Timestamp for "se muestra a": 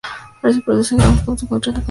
1.43-1.61